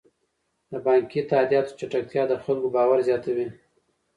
د 0.71 0.73
بانکي 0.85 1.21
تادیاتو 1.31 1.75
چټکتیا 1.79 2.23
د 2.27 2.33
خلکو 2.43 2.67
باور 2.75 2.99
زیاتوي. 3.07 3.47